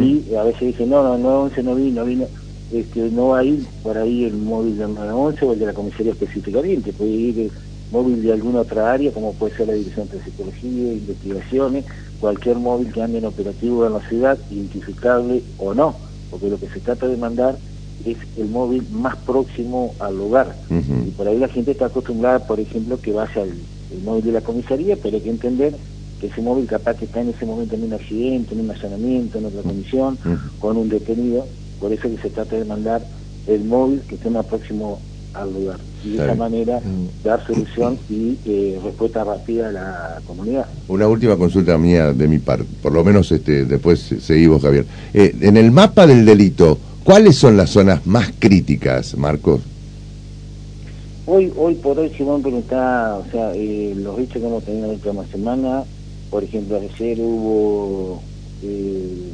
y 0.00 0.34
a 0.34 0.42
veces 0.42 0.60
dicen, 0.60 0.88
no, 0.88 1.02
no, 1.02 1.16
el 1.16 1.22
911 1.22 1.62
no 1.62 1.74
vino, 1.74 2.04
vino, 2.06 2.26
este, 2.72 3.10
no 3.10 3.28
va 3.28 3.40
a 3.40 3.44
ir 3.44 3.66
por 3.82 3.98
ahí 3.98 4.24
el 4.24 4.38
móvil 4.38 4.78
del 4.78 4.94
911 4.94 5.44
o 5.44 5.52
el 5.52 5.58
de 5.58 5.66
la 5.66 5.74
comisaría 5.74 6.12
específicamente, 6.12 6.94
puede 6.94 7.10
ir 7.10 7.38
el 7.40 7.50
móvil 7.92 8.22
de 8.22 8.32
alguna 8.32 8.60
otra 8.60 8.90
área, 8.90 9.12
como 9.12 9.34
puede 9.34 9.54
ser 9.54 9.66
la 9.66 9.74
Dirección 9.74 10.08
de 10.08 10.22
Psicología, 10.22 10.92
Investigaciones, 10.94 11.84
cualquier 12.20 12.56
móvil 12.56 12.90
que 12.90 13.02
ande 13.02 13.18
en 13.18 13.26
operativo 13.26 13.86
en 13.86 13.92
la 13.92 14.08
ciudad, 14.08 14.38
identificable 14.50 15.42
o 15.58 15.74
no, 15.74 15.96
porque 16.30 16.48
lo 16.48 16.58
que 16.58 16.68
se 16.68 16.80
trata 16.80 17.06
de 17.06 17.18
mandar 17.18 17.58
es 18.06 18.16
el 18.38 18.48
móvil 18.48 18.86
más 18.92 19.16
próximo 19.16 19.94
al 19.98 20.16
lugar. 20.16 20.56
Y 20.70 21.10
por 21.10 21.28
ahí 21.28 21.38
la 21.38 21.48
gente 21.48 21.72
está 21.72 21.86
acostumbrada, 21.86 22.46
por 22.46 22.60
ejemplo, 22.60 22.98
que 22.98 23.12
vaya 23.12 23.42
al 23.42 23.52
el 23.92 24.02
móvil 24.02 24.24
de 24.24 24.32
la 24.32 24.40
comisaría, 24.40 24.96
pero 24.96 25.16
hay 25.16 25.22
que 25.22 25.30
entender 25.30 25.74
que 26.20 26.26
ese 26.26 26.42
móvil 26.42 26.66
capaz 26.66 26.94
que 26.94 27.06
está 27.06 27.20
en 27.20 27.30
ese 27.30 27.46
momento 27.46 27.74
en 27.74 27.84
un 27.84 27.94
accidente, 27.94 28.54
en 28.54 28.60
un 28.60 28.70
allanamiento, 28.70 29.38
en 29.38 29.46
otra 29.46 29.62
condición, 29.62 30.18
con 30.58 30.76
un 30.76 30.88
detenido, 30.88 31.46
por 31.80 31.92
eso 31.92 32.02
que 32.02 32.18
se 32.18 32.30
trata 32.30 32.56
de 32.56 32.64
mandar 32.64 33.02
el 33.46 33.64
móvil 33.64 34.02
que 34.06 34.16
esté 34.16 34.30
más 34.30 34.44
próximo 34.46 35.00
al 35.34 35.52
lugar. 35.52 35.78
Y 36.04 36.10
de 36.10 36.24
esa 36.24 36.34
manera 36.34 36.80
dar 37.24 37.46
solución 37.46 37.98
y 38.08 38.36
eh, 38.46 38.80
respuesta 38.82 39.22
rápida 39.22 39.68
a 39.68 39.72
la 39.72 40.22
comunidad. 40.26 40.66
Una 40.88 41.06
última 41.06 41.36
consulta 41.36 41.76
mía 41.78 42.12
de 42.12 42.28
mi 42.28 42.38
parte, 42.38 42.64
por 42.82 42.92
lo 42.92 43.04
menos 43.04 43.30
este, 43.32 43.64
después 43.64 44.14
seguimos, 44.20 44.62
Javier. 44.62 44.86
Eh, 45.14 45.34
en 45.40 45.56
el 45.56 45.70
mapa 45.70 46.06
del 46.06 46.24
delito, 46.24 46.78
¿cuáles 47.04 47.36
son 47.36 47.56
las 47.56 47.70
zonas 47.70 48.06
más 48.06 48.30
críticas, 48.38 49.16
Marcos? 49.16 49.60
Hoy, 51.26 51.52
hoy 51.56 51.74
por 51.76 51.98
hoy, 51.98 52.10
si 52.16 52.24
vos 52.24 52.44
está, 52.44 53.14
o 53.16 53.30
sea, 53.30 53.52
eh, 53.54 53.94
los 53.96 54.18
hechos 54.18 54.40
que 54.40 54.48
hemos 54.48 54.64
tenido 54.64 54.86
en 54.86 54.88
la 54.88 54.94
última 54.94 55.24
semana, 55.26 55.84
por 56.30 56.44
ejemplo, 56.44 56.76
ayer 56.76 57.20
hubo 57.20 58.22
eh, 58.62 59.32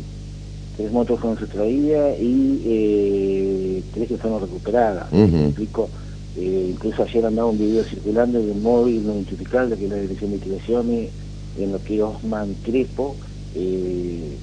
tres 0.77 0.93
motos 0.93 1.21
fueron 1.21 1.39
sustraídas 1.39 2.19
y 2.21 2.63
eh, 2.65 3.83
tres 3.95 4.09
que 4.09 4.17
fueron 4.17 4.41
recuperadas. 4.41 5.13
explico? 5.13 5.89
Eh, 6.37 6.71
incluso 6.73 7.03
ayer 7.03 7.25
andaba 7.25 7.49
un 7.49 7.59
video 7.59 7.83
circulando 7.85 8.43
de 8.43 8.51
un 8.51 8.63
móvil 8.63 9.07
no 9.07 9.15
identificable, 9.15 9.77
que 9.77 9.85
es 9.85 9.91
la 9.91 9.97
Dirección 9.97 10.31
de 10.31 10.37
Investigaciones, 10.37 11.11
en 11.59 11.73
lo 11.73 11.83
que 11.83 12.03
Osman 12.03 12.55
Crespo, 12.63 13.17
eh, 13.55 14.37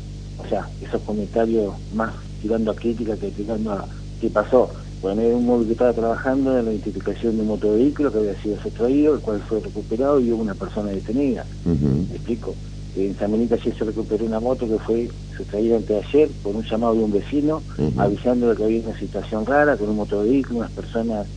o 0.44 0.48
sea, 0.48 0.68
esos 0.82 1.02
comentarios 1.04 1.76
más 1.94 2.14
tirando 2.42 2.72
a 2.72 2.76
crítica 2.76 3.16
que 3.16 3.30
tirando 3.30 3.72
a 3.72 3.88
qué 4.20 4.30
pasó. 4.30 4.72
Bueno, 5.04 5.22
era 5.22 5.36
un 5.36 5.46
móvil 5.46 5.68
que 5.68 5.74
estaba 5.74 5.92
trabajando 5.92 6.58
en 6.58 6.64
la 6.64 6.72
identificación 6.72 7.36
de 7.36 7.42
un 7.42 7.50
motovehículo 7.50 8.10
que 8.10 8.20
había 8.20 8.42
sido 8.42 8.58
sustraído, 8.62 9.16
el 9.16 9.20
cual 9.20 9.44
fue 9.50 9.60
recuperado 9.60 10.22
y 10.22 10.32
hubo 10.32 10.42
una 10.42 10.56
persona 10.56 10.92
detenida. 10.92 11.46
¿Me 11.66 12.16
explico? 12.16 12.56
En 12.96 13.14
San 13.18 13.34
Benito 13.34 13.56
ayer 13.56 13.78
se 13.78 13.84
recuperó 13.84 14.26
una 14.26 14.40
moto 14.40 14.66
que 14.66 14.80
fue 14.80 15.10
sustraída 15.36 15.76
ayer 15.76 16.30
por 16.42 16.56
un 16.56 16.64
llamado 16.64 16.96
de 16.96 17.04
un 17.04 17.12
vecino, 17.12 17.64
avisando 17.98 18.48
de 18.48 18.56
que 18.56 18.64
había 18.64 18.80
una 18.80 18.98
situación 18.98 19.46
rara 19.46 19.76
con 19.76 19.90
un 19.90 19.98
motovehículo, 19.98 20.60
unas 20.60 20.72
personas 20.72 21.28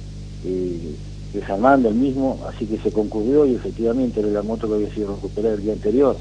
eh, 0.45 0.95
desarmando 1.33 1.89
el 1.89 1.97
mismo, 1.97 2.47
así 2.49 2.67
que 2.67 2.79
se 2.79 2.93
concurrió 2.93 3.47
y 3.47 3.57
efectivamente 3.57 4.21
era 4.21 4.29
la 4.29 4.43
moto 4.45 4.69
que 4.69 4.75
había 4.75 4.95
sido 4.95 5.17
recuperada 5.17 5.57
el 5.57 5.63
día 5.63 5.73
anterior. 5.73 6.19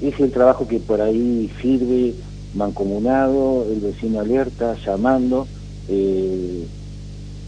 Es 0.00 0.18
el 0.18 0.32
trabajo 0.32 0.66
que 0.66 0.80
por 0.80 1.02
ahí 1.02 1.52
sirve 1.60 2.14
mancomunado, 2.54 3.66
el 3.70 3.80
vecino 3.80 4.20
alerta, 4.20 4.78
llamando, 4.86 5.46
eh, 5.90 6.66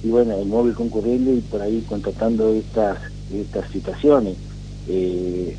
y 0.02 0.08
bueno, 0.08 0.36
el 0.36 0.46
móvil 0.46 0.74
concurriendo 0.74 1.32
y 1.32 1.40
por 1.40 1.62
ahí 1.62 1.84
contratando 1.88 2.52
estas, 2.52 2.98
estas 3.32 3.70
situaciones. 3.70 4.36
Eh, 4.88 5.56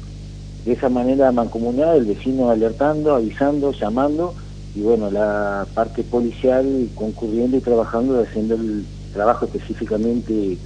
de 0.66 0.72
esa 0.72 0.90
manera 0.90 1.32
mancomunada, 1.32 1.96
el 1.96 2.06
vecino 2.06 2.50
alertando, 2.50 3.16
avisando, 3.16 3.72
llamando, 3.72 4.34
y 4.76 4.82
bueno, 4.82 5.10
la 5.12 5.66
parte 5.74 6.04
policial 6.04 6.90
concurriendo 6.96 7.58
y 7.58 7.62
trabajando, 7.62 8.22
haciendo 8.22 8.56
el 8.56 8.86
trabajo 9.14 9.46
específicamente 9.46 10.58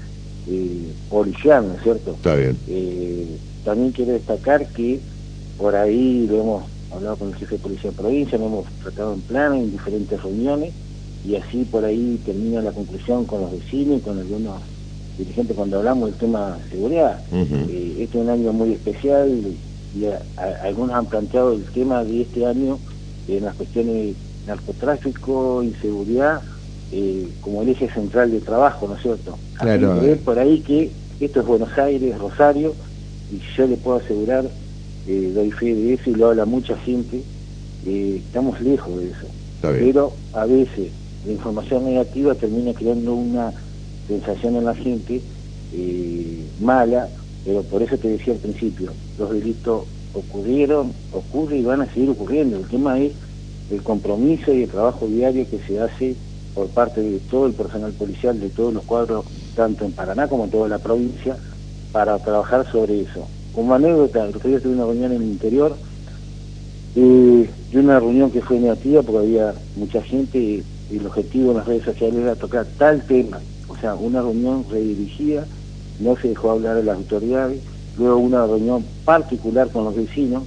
eh, 0.47 0.93
policial, 1.09 1.67
¿no 1.67 1.75
es 1.75 1.83
cierto? 1.83 2.11
Está 2.11 2.35
bien. 2.35 2.57
también 3.63 3.91
quiero 3.91 4.13
destacar 4.13 4.67
que 4.69 4.99
por 5.57 5.75
ahí 5.75 6.25
lo 6.27 6.41
hemos 6.41 6.63
hablado 6.91 7.17
con 7.17 7.29
el 7.29 7.35
jefe 7.35 7.57
de 7.57 7.61
policía 7.61 7.91
de 7.91 7.97
provincia, 7.97 8.37
lo 8.37 8.45
hemos 8.45 8.65
tratado 8.81 9.13
en 9.13 9.21
plano 9.21 9.55
en 9.55 9.71
diferentes 9.71 10.21
reuniones, 10.21 10.73
y 11.25 11.35
así 11.35 11.65
por 11.69 11.83
ahí 11.85 12.19
termina 12.25 12.61
la 12.61 12.71
conclusión 12.71 13.25
con 13.25 13.41
los 13.41 13.51
vecinos 13.51 13.97
y 13.97 14.01
con 14.01 14.17
algunos 14.17 14.61
dirigentes 15.17 15.55
cuando 15.55 15.77
hablamos 15.77 16.11
del 16.11 16.19
tema 16.19 16.57
de 16.57 16.69
seguridad. 16.69 17.19
Eh, 17.33 17.97
este 17.99 18.17
es 18.17 18.23
un 18.23 18.29
año 18.29 18.53
muy 18.53 18.73
especial 18.73 19.29
y, 19.29 19.57
algunos 20.63 20.95
han 20.95 21.07
planteado 21.07 21.53
el 21.53 21.63
tema 21.63 22.03
de 22.03 22.21
este 22.21 22.45
año 22.45 22.77
en 23.27 23.45
las 23.45 23.55
cuestiones 23.55 23.93
de 23.93 24.15
narcotráfico, 24.45 25.63
inseguridad, 25.63 26.41
eh, 26.91 27.27
como 27.41 27.63
el 27.63 27.69
eje 27.69 27.89
central 27.89 28.31
de 28.31 28.39
trabajo, 28.39 28.87
¿no 28.87 28.95
es 28.95 29.01
cierto? 29.01 29.39
Claro. 29.57 29.99
Por 30.23 30.37
ahí 30.37 30.59
que 30.59 30.91
esto 31.19 31.39
es 31.39 31.47
Buenos 31.47 31.75
Aires, 31.79 32.15
Rosario, 32.19 32.75
y 33.31 33.41
yo 33.57 33.65
le 33.65 33.75
puedo 33.77 33.97
asegurar, 33.97 34.45
eh, 35.07 35.31
doy 35.33 35.51
fe 35.51 35.73
de 35.73 35.93
eso 35.95 36.11
y 36.11 36.15
lo 36.15 36.29
habla 36.29 36.45
mucha 36.45 36.77
gente, 36.77 37.23
estamos 37.83 38.61
lejos 38.61 38.99
de 38.99 39.07
eso. 39.07 39.27
Pero 39.61 40.13
a 40.33 40.45
veces 40.45 40.91
la 41.27 41.33
información 41.33 41.83
negativa 41.83 42.33
termina 42.35 42.73
creando 42.73 43.13
una 43.13 43.51
sensación 44.07 44.55
en 44.55 44.63
la 44.63 44.73
gente 44.73 45.21
eh, 45.73 46.45
mala, 46.61 47.09
pero 47.43 47.63
por 47.63 47.83
eso 47.83 47.97
te 47.97 48.07
decía 48.07 48.33
al 48.33 48.39
principio, 48.39 48.93
los 49.19 49.29
delitos 49.31 49.83
ocurrieron, 50.13 50.93
ocurren 51.11 51.59
y 51.59 51.63
van 51.63 51.81
a 51.81 51.93
seguir 51.93 52.11
ocurriendo. 52.11 52.55
El 52.55 52.67
tema 52.67 52.97
es 52.99 53.11
el 53.69 53.83
compromiso 53.83 54.53
y 54.53 54.63
el 54.63 54.69
trabajo 54.69 55.05
diario 55.05 55.45
que 55.49 55.59
se 55.59 55.81
hace 55.81 56.15
por 56.55 56.67
parte 56.69 57.01
de 57.01 57.19
todo 57.19 57.45
el 57.45 57.53
personal 57.53 57.91
policial, 57.91 58.39
de 58.39 58.49
todos 58.49 58.73
los 58.73 58.83
cuadros, 58.83 59.25
tanto 59.53 59.83
en 59.83 59.91
Paraná 59.91 60.29
como 60.29 60.45
en 60.45 60.51
toda 60.51 60.69
la 60.69 60.79
provincia, 60.79 61.35
para 61.91 62.17
trabajar 62.19 62.65
sobre 62.71 63.01
eso. 63.01 63.27
Como 63.53 63.73
anécdota, 63.73 64.23
el 64.23 64.35
otro 64.35 64.49
día 64.49 64.61
tuve 64.61 64.75
una 64.75 64.85
reunión 64.85 65.11
en 65.11 65.21
el 65.21 65.27
interior 65.27 65.75
eh, 66.95 67.49
y 67.73 67.77
una 67.77 67.99
reunión 67.99 68.31
que 68.31 68.41
fue 68.41 68.59
negativa 68.59 69.01
porque 69.01 69.27
había 69.27 69.53
mucha 69.75 70.01
gente 70.01 70.63
el 70.91 71.05
objetivo 71.05 71.51
en 71.51 71.57
las 71.57 71.67
redes 71.67 71.83
sociales 71.83 72.19
era 72.19 72.35
tocar 72.35 72.65
tal 72.77 73.01
tema, 73.03 73.39
o 73.67 73.75
sea, 73.77 73.95
una 73.95 74.21
reunión 74.21 74.65
redirigida, 74.69 75.45
no 75.99 76.15
se 76.17 76.29
dejó 76.29 76.51
hablar 76.51 76.77
a 76.77 76.81
las 76.81 76.97
autoridades, 76.97 77.61
luego 77.97 78.17
una 78.17 78.45
reunión 78.45 78.85
particular 79.03 79.69
con 79.69 79.85
los 79.85 79.95
vecinos, 79.95 80.43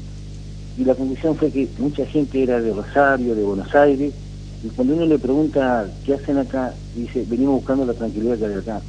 y 0.79 0.85
la 0.85 0.95
conclusión 0.95 1.37
fue 1.37 1.51
que 1.51 1.69
mucha 1.79 2.07
gente 2.07 2.43
era 2.43 2.61
de 2.61 2.73
Rosario, 2.73 3.35
de 3.35 3.43
Buenos 3.43 3.75
Aires, 3.75 4.15
y 4.63 4.69
cuando 4.69 4.95
uno 4.95 5.07
le 5.07 5.19
pregunta 5.19 5.87
qué 6.05 6.15
hacen 6.15 6.39
acá, 6.39 6.75
dice, 6.95 7.25
venimos 7.29 7.57
buscando 7.57 7.87
la 7.87 7.95
tranquilidad 7.95 8.39
que 8.39 8.47
hay 8.47 8.55
acá. 8.55 8.81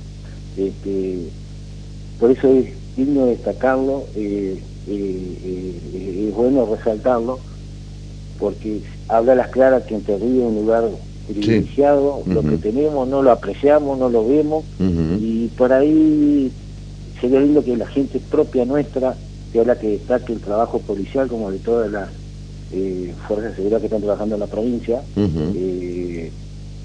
Este, 0.58 1.30
por 2.20 2.32
eso 2.32 2.48
es 2.50 2.74
digno 2.98 3.26
destacarlo, 3.26 4.04
eh, 4.16 4.62
eh, 4.88 5.82
eh, 5.94 6.26
es 6.28 6.36
bueno 6.36 6.66
resaltarlo, 6.66 7.40
porque 8.38 8.82
habla 9.08 9.36
las 9.36 9.50
claras 9.50 9.84
que 9.84 9.96
Entre 9.96 10.18
Ríos 10.18 10.44
es 10.44 10.50
un 10.50 10.56
lugar 10.56 10.90
privilegiado, 11.28 12.24
lo 12.26 12.42
que 12.42 12.58
tenemos 12.58 13.08
no 13.08 13.22
lo 13.22 13.32
apreciamos, 13.32 13.98
no 13.98 14.10
lo 14.10 14.28
vemos, 14.28 14.66
y 14.80 15.48
por 15.58 15.72
ahí 15.74 16.52
sería 17.20 17.40
lindo 17.40 17.64
que 17.64 17.78
la 17.78 17.88
gente 17.88 18.20
propia 18.20 18.66
nuestra 18.66 19.16
sea 19.52 19.64
la 19.64 19.78
que 19.78 19.90
destaque 19.90 20.34
el 20.34 20.40
trabajo 20.40 20.80
policial 20.80 21.28
como 21.28 21.52
de 21.52 21.60
todas 21.60 21.92
las 21.92 22.10
eh, 22.74 23.14
fuerzas 23.28 23.52
de 23.52 23.56
seguridad 23.58 23.80
que 23.80 23.88
están 23.88 24.02
trabajando 24.02 24.36
en 24.36 24.40
la 24.40 24.48
provincia, 24.48 25.02
eh, 25.18 26.32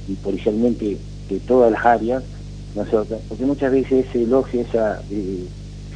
y 0.08 0.12
policialmente 0.14 0.96
de 1.28 1.40
todas 1.40 1.72
las 1.72 1.84
áreas, 1.84 2.22
¿no 2.74 2.84
porque 3.28 3.46
muchas 3.46 3.72
veces 3.72 4.06
ese 4.06 4.22
elogio, 4.24 4.60
esa 4.60 5.00
eh, 5.10 5.44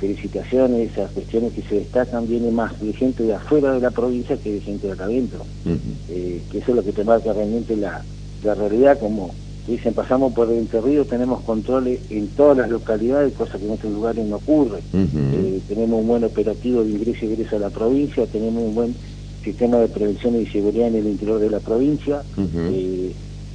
felicitaciones, 0.00 0.92
esas 0.92 1.10
cuestiones 1.10 1.52
que 1.52 1.62
se 1.62 1.74
destacan, 1.76 2.26
viene 2.26 2.50
más 2.50 2.80
de 2.80 2.92
gente 2.92 3.24
de 3.24 3.34
afuera 3.34 3.72
de 3.72 3.80
la 3.80 3.90
provincia 3.90 4.36
que 4.36 4.52
de 4.52 4.60
gente 4.60 4.86
de 4.86 4.92
acá 4.94 5.04
adentro, 5.04 5.44
que 5.64 6.58
eso 6.58 6.70
es 6.70 6.74
lo 6.74 6.82
que 6.82 6.92
te 6.92 7.04
marca 7.04 7.32
realmente 7.32 7.76
la, 7.76 8.02
la 8.42 8.54
realidad, 8.54 8.98
como 8.98 9.30
dicen, 9.66 9.94
pasamos 9.94 10.32
por 10.32 10.50
el 10.50 10.68
Río, 10.68 11.04
tenemos 11.04 11.42
controles 11.42 12.00
en 12.10 12.28
todas 12.28 12.56
las 12.56 12.70
localidades, 12.70 13.34
cosa 13.34 13.58
que 13.58 13.66
en 13.66 13.72
otros 13.72 13.92
lugares 13.92 14.26
no 14.26 14.36
ocurre. 14.36 14.80
Eh, 14.92 15.60
tenemos 15.68 16.00
un 16.00 16.08
buen 16.08 16.24
operativo 16.24 16.82
de 16.82 16.90
ingreso 16.90 17.26
y 17.26 17.32
egreso 17.32 17.56
a 17.56 17.60
la 17.60 17.70
provincia, 17.70 18.26
tenemos 18.26 18.62
un 18.62 18.74
buen 18.74 18.94
sistema 19.44 19.78
de 19.78 19.88
prevención 19.88 20.40
y 20.40 20.46
seguridad 20.46 20.88
en 20.88 20.96
el 20.96 21.06
interior 21.06 21.38
de 21.38 21.50
la 21.50 21.60
provincia. 21.60 22.22
Eh, 22.36 23.12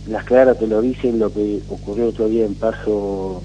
las 0.08 0.24
claras 0.24 0.60
te 0.60 0.68
lo 0.68 0.82
dicen, 0.82 1.20
lo 1.20 1.34
que 1.34 1.62
ocurrió 1.70 2.08
otro 2.08 2.30
día 2.30 2.46
en 2.46 2.56
Paso 2.56 3.42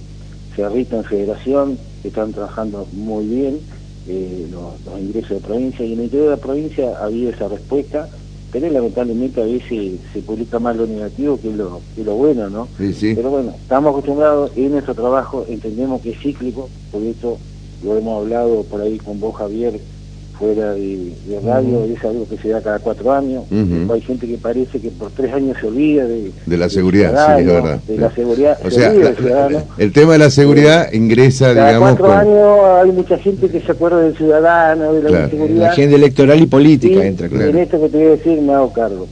Cerrito 0.54 0.97
en 0.97 1.04
Federación, 1.04 1.78
que 2.02 2.09
están 2.09 2.32
trabajando 2.32 2.87
muy 2.92 3.26
bien 3.26 3.59
eh, 4.06 4.47
los, 4.50 4.80
los 4.85 5.00
ingresos 5.00 5.30
de 5.30 5.40
provincia, 5.40 5.85
y 5.85 5.94
en 5.94 5.99
el 5.99 6.04
interior 6.04 6.30
de 6.30 6.37
la 6.37 6.42
provincia 6.42 6.99
ha 6.99 7.04
habido 7.04 7.30
esa 7.30 7.49
respuesta 7.49 8.09
pero 8.52 8.69
lamentablemente 8.71 9.40
a 9.40 9.45
veces 9.45 10.00
se 10.12 10.23
publica 10.23 10.59
más 10.59 10.76
lo 10.76 10.87
negativo 10.87 11.38
que 11.40 11.50
lo, 11.52 11.80
que 11.95 12.04
lo 12.04 12.14
bueno, 12.14 12.50
¿no? 12.50 12.69
Pero 13.14 13.30
bueno, 13.30 13.54
estamos 13.61 13.90
acostumbrados 13.90 14.50
en 14.57 14.73
nuestro 14.73 14.95
trabajo, 14.95 15.47
entendemos 15.49 16.00
que 16.02 16.11
es 16.11 16.21
cíclico, 16.21 16.69
por 16.90 17.02
esto 17.02 17.38
lo 17.85 17.97
hemos 17.97 18.23
hablado 18.23 18.62
por 18.64 18.80
ahí 18.80 18.99
con 18.99 19.21
vos, 19.21 19.37
Javier, 19.37 19.80
fuera 20.40 20.73
de, 20.73 21.12
radio, 21.44 21.85
es 21.85 22.02
algo 22.02 22.26
que 22.26 22.38
se 22.38 22.49
da 22.49 22.62
cada 22.62 22.78
cuatro 22.78 23.12
años. 23.12 23.44
Hay 23.92 24.00
gente 24.00 24.26
que 24.26 24.38
parece 24.38 24.80
que 24.80 24.88
por 24.88 25.11
tres 25.11 25.32
años 25.35 25.56
se 25.61 25.66
olvida 25.66 26.06
de, 26.06 26.32
de 26.47 26.56
la 26.56 26.70
seguridad, 26.70 27.37
sí, 27.37 27.42
es 27.42 27.47
verdad. 27.47 27.80
De 27.87 27.99
la 27.99 28.11
seguridad, 28.14 28.59
o 28.64 28.70
sea, 28.70 28.92
el 29.76 29.92
tema 29.92 30.14
de 30.14 30.18
la 30.18 30.30
seguridad 30.30 30.90
ingresa, 30.92 31.54
cada 31.54 31.68
digamos. 31.68 31.99
cuatro 31.99 32.12
años 32.12 32.82
hay 32.82 32.92
mucha 32.92 33.18
gente 33.18 33.49
que 33.49 33.61
se 33.61 33.70
acuerda 33.70 34.00
del 34.00 34.16
ciudadano, 34.16 34.94
de 34.94 35.11
la 35.11 35.28
seguridad. 35.28 35.61
La 35.61 35.70
agenda 35.73 35.97
electoral 35.97 36.40
y 36.40 36.47
política 36.47 37.04
entra, 37.04 37.28
claro. 37.28 37.50
En 37.50 37.59
esto 37.59 37.80
que 37.80 37.88
te 37.90 37.99
voy 37.99 38.06
a 38.06 38.11
decir 38.11 38.40
me 38.40 38.54
hago 38.54 38.73
cargo. 38.73 39.06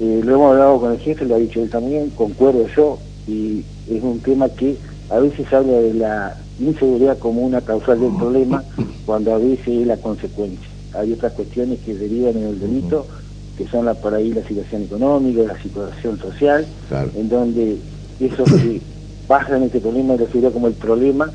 Eh, 0.00 0.20
lo 0.24 0.34
hemos 0.34 0.52
hablado 0.52 0.80
con 0.80 0.92
el 0.92 0.98
jefe, 0.98 1.24
lo 1.24 1.36
ha 1.36 1.38
dicho 1.38 1.62
él 1.62 1.70
también, 1.70 2.10
concuerdo 2.10 2.66
yo, 2.76 2.98
y 3.28 3.62
es 3.88 4.02
un 4.02 4.18
tema 4.18 4.48
que 4.48 4.76
a 5.08 5.20
veces 5.20 5.52
habla 5.52 5.78
de 5.78 5.94
la 5.94 6.36
inseguridad 6.58 7.18
como 7.18 7.42
una 7.42 7.60
causal 7.60 8.00
del 8.00 8.14
problema 8.16 8.62
cuando 9.06 9.34
a 9.34 9.38
veces 9.38 9.66
es 9.68 9.86
la 9.86 9.96
consecuencia. 9.96 10.68
Hay 10.94 11.12
otras 11.12 11.32
cuestiones 11.32 11.80
que 11.80 11.94
derivan 11.94 12.36
en 12.36 12.44
el 12.44 12.60
delito, 12.60 13.06
que 13.58 13.66
son 13.66 13.84
la, 13.84 13.94
por 13.94 14.14
ahí 14.14 14.32
la 14.32 14.46
situación 14.46 14.82
económica, 14.82 15.42
la 15.42 15.62
situación 15.62 16.18
social, 16.18 16.66
en 17.16 17.28
donde 17.28 17.78
eso 18.20 18.44
que 18.44 18.80
en 19.56 19.62
este 19.62 19.80
problema 19.80 20.14
de 20.14 20.20
la 20.20 20.26
seguridad 20.26 20.52
como 20.52 20.68
el 20.68 20.74
problema, 20.74 21.32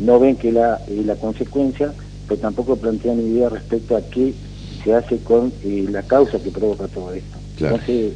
no 0.00 0.18
ven 0.18 0.36
que 0.36 0.50
la, 0.52 0.80
eh, 0.88 1.02
la 1.04 1.16
consecuencia, 1.16 1.92
pero 2.26 2.40
tampoco 2.40 2.76
plantean 2.76 3.20
idea 3.20 3.48
respecto 3.48 3.96
a 3.96 4.00
qué 4.02 4.34
se 4.82 4.94
hace 4.94 5.18
con 5.18 5.52
eh, 5.62 5.86
la 5.90 6.02
causa 6.02 6.38
que 6.38 6.50
provoca 6.50 6.88
todo 6.88 7.12
esto. 7.12 7.38
Entonces, 7.58 8.14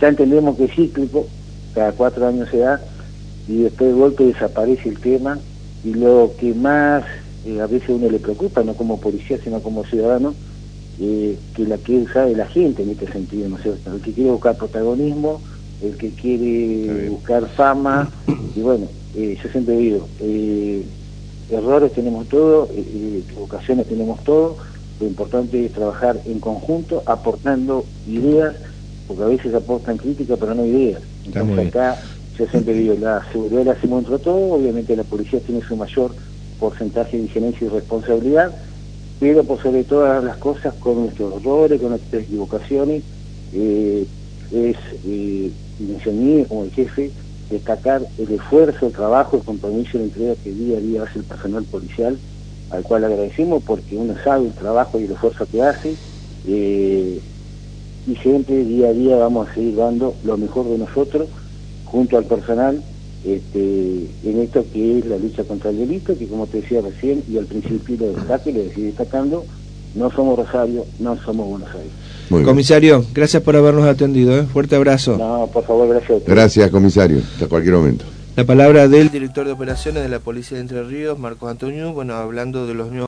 ya 0.00 0.08
entendemos 0.08 0.56
que 0.56 0.64
es 0.64 0.74
cíclico, 0.74 1.26
cada 1.74 1.92
cuatro 1.92 2.26
años 2.26 2.48
se 2.50 2.58
da, 2.58 2.80
y 3.48 3.62
después 3.62 3.92
de 3.92 3.98
golpe 3.98 4.24
desaparece 4.24 4.88
el 4.88 4.98
tema, 4.98 5.38
y 5.84 5.94
lo 5.94 6.32
que 6.38 6.54
más 6.54 7.04
eh, 7.46 7.60
a 7.60 7.66
veces 7.66 7.90
uno 7.90 8.08
le 8.10 8.18
preocupa, 8.18 8.62
no 8.62 8.74
como 8.74 9.00
policía, 9.00 9.38
sino 9.42 9.60
como 9.60 9.84
ciudadano, 9.84 10.34
que 10.98 11.38
la 11.66 11.78
quiere 11.78 12.02
usar 12.02 12.28
es 12.28 12.36
la 12.36 12.46
gente 12.46 12.82
en 12.82 12.90
este 12.90 13.10
sentido, 13.10 13.48
¿no 13.48 13.56
es 13.56 13.62
cierto? 13.62 13.94
El 13.94 14.02
que 14.02 14.12
quiere 14.12 14.32
buscar 14.32 14.58
protagonismo, 14.58 15.40
el 15.82 15.96
que 15.96 16.10
quiere 16.10 17.08
buscar 17.08 17.48
fama, 17.48 18.10
y 18.56 18.60
bueno, 18.60 18.86
eh, 19.14 19.38
yo 19.42 19.50
siempre 19.50 19.76
digo, 19.76 20.08
eh, 20.20 20.84
errores 21.50 21.92
tenemos 21.92 22.28
todo, 22.28 22.68
eh, 22.72 23.22
equivocaciones 23.26 23.86
tenemos 23.86 24.22
todo, 24.24 24.58
lo 25.00 25.06
importante 25.06 25.64
es 25.64 25.72
trabajar 25.72 26.20
en 26.26 26.38
conjunto, 26.38 27.02
aportando 27.06 27.84
ideas, 28.06 28.54
porque 29.08 29.22
a 29.22 29.26
veces 29.26 29.54
aportan 29.54 29.96
críticas, 29.96 30.38
pero 30.38 30.54
no 30.54 30.64
ideas. 30.64 31.02
Entonces 31.24 31.68
acá, 31.68 31.98
yo 32.38 32.46
siempre 32.46 32.74
digo, 32.74 32.94
la 32.98 33.24
seguridad 33.32 33.64
la 33.64 33.72
hacemos 33.72 34.04
entre 34.04 34.18
todos, 34.18 34.60
obviamente 34.60 34.96
la 34.96 35.04
policía 35.04 35.40
tiene 35.40 35.62
su 35.62 35.76
mayor 35.76 36.14
porcentaje 36.58 37.16
de 37.16 37.24
injerencia 37.24 37.66
y 37.66 37.70
responsabilidad, 37.70 38.54
pero 39.18 39.44
por 39.44 39.62
sobre 39.62 39.84
todas 39.84 40.22
las 40.24 40.36
cosas 40.38 40.74
con 40.74 41.02
nuestros 41.02 41.40
errores, 41.40 41.80
con 41.80 41.90
nuestras 41.90 42.22
equivocaciones, 42.22 43.02
es 43.52 44.76
eh, 45.06 45.50
mía 46.12 46.44
como 46.48 46.64
el 46.64 46.70
jefe 46.70 47.10
destacar 47.50 48.02
el 48.18 48.32
esfuerzo, 48.32 48.86
el 48.86 48.92
trabajo, 48.92 49.36
el 49.36 49.42
compromiso 49.42 49.90
y 49.94 49.98
la 49.98 50.04
entrega 50.04 50.34
que 50.42 50.52
día 50.52 50.78
a 50.78 50.80
día 50.80 51.02
hace 51.02 51.18
el 51.18 51.24
personal 51.24 51.64
policial, 51.64 52.16
al 52.70 52.82
cual 52.84 53.04
agradecemos 53.04 53.62
porque 53.64 53.96
uno 53.96 54.14
sabe 54.22 54.46
el 54.46 54.52
trabajo 54.52 55.00
y 55.00 55.04
el 55.04 55.12
esfuerzo 55.12 55.46
que 55.50 55.62
hace, 55.62 55.96
eh, 56.46 57.20
y 58.06 58.16
siempre 58.16 58.64
día 58.64 58.88
a 58.88 58.92
día 58.92 59.16
vamos 59.16 59.48
a 59.48 59.54
seguir 59.54 59.76
dando 59.76 60.14
lo 60.24 60.36
mejor 60.36 60.66
de 60.68 60.78
nosotros 60.78 61.28
junto 61.90 62.16
al 62.16 62.24
personal 62.24 62.82
este, 63.24 64.06
en 64.24 64.40
esto 64.40 64.64
que 64.72 64.98
es 64.98 65.06
la 65.06 65.18
lucha 65.18 65.44
contra 65.44 65.70
el 65.70 65.78
delito, 65.78 66.16
que 66.16 66.26
como 66.26 66.46
te 66.46 66.60
decía 66.60 66.80
recién 66.80 67.22
y 67.28 67.36
al 67.36 67.44
principio 67.44 67.96
lo 67.98 68.12
destaque, 68.12 68.52
le 68.52 68.64
decía 68.64 68.86
destacando, 68.86 69.44
no 69.94 70.10
somos 70.10 70.38
Rosario, 70.38 70.86
no 70.98 71.16
somos 71.22 71.48
Buenos 71.48 71.68
Aires. 71.74 72.46
comisario, 72.46 73.04
gracias 73.12 73.42
por 73.42 73.56
habernos 73.56 73.84
atendido. 73.84 74.38
¿eh? 74.38 74.46
Fuerte 74.50 74.76
abrazo. 74.76 75.18
No, 75.18 75.48
por 75.52 75.64
favor, 75.64 75.88
gracias. 75.88 76.22
Gracias, 76.26 76.70
comisario. 76.70 77.18
Hasta 77.18 77.46
cualquier 77.46 77.74
momento. 77.74 78.04
La 78.36 78.44
palabra 78.44 78.88
del 78.88 79.10
director 79.10 79.44
de 79.44 79.52
operaciones 79.52 80.02
de 80.02 80.08
la 80.08 80.20
Policía 80.20 80.56
de 80.56 80.62
Entre 80.62 80.82
Ríos, 80.84 81.18
Marcos 81.18 81.50
Antonio, 81.50 81.92
bueno, 81.92 82.14
hablando 82.14 82.66
de 82.66 82.74
los 82.74 82.90
nuevos 82.90 82.98